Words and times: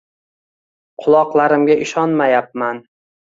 Quloqlarimga 1.03 1.77
ishonmayapman 1.85 2.83